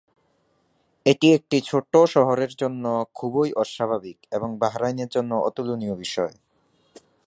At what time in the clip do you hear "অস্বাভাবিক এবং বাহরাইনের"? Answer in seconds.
3.55-5.09